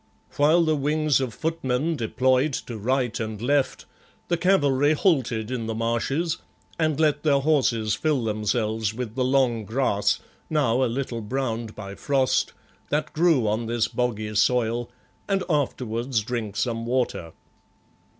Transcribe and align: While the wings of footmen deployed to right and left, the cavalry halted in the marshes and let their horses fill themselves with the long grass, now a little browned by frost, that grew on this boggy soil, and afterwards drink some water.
While 0.35 0.63
the 0.63 0.75
wings 0.75 1.21
of 1.21 1.31
footmen 1.31 1.95
deployed 1.95 2.53
to 2.53 2.79
right 2.79 3.19
and 3.19 3.39
left, 3.39 3.85
the 4.29 4.35
cavalry 4.35 4.93
halted 4.93 5.51
in 5.51 5.67
the 5.67 5.75
marshes 5.75 6.39
and 6.79 6.99
let 6.99 7.21
their 7.21 7.41
horses 7.41 7.93
fill 7.93 8.23
themselves 8.23 8.95
with 8.95 9.13
the 9.13 9.23
long 9.23 9.63
grass, 9.63 10.19
now 10.49 10.83
a 10.83 10.89
little 10.89 11.21
browned 11.21 11.75
by 11.75 11.93
frost, 11.93 12.51
that 12.89 13.13
grew 13.13 13.47
on 13.47 13.67
this 13.67 13.87
boggy 13.87 14.33
soil, 14.33 14.89
and 15.29 15.43
afterwards 15.47 16.21
drink 16.21 16.55
some 16.55 16.87
water. 16.87 17.33